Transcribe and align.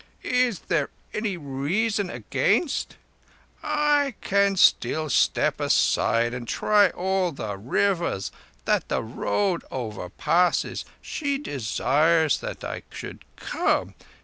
"Is 0.23 0.61
there 0.61 0.89
any 1.13 1.37
reason 1.37 2.09
against? 2.09 2.97
I 3.61 4.15
can 4.19 4.55
still 4.55 5.11
step 5.11 5.59
aside 5.59 6.33
and 6.33 6.47
try 6.47 6.89
all 6.89 7.31
the 7.31 7.55
rivers 7.55 8.31
that 8.65 8.89
the 8.89 9.03
road 9.03 9.63
overpasses. 9.71 10.85
She 11.03 11.37
desires 11.37 12.39
that 12.39 12.63
I 12.63 12.81
should 12.91 13.23
come. 13.35 13.93